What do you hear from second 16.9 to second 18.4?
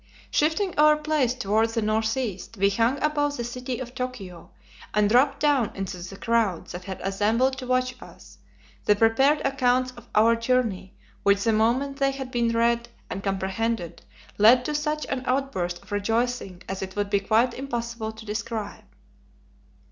would be quite impossible to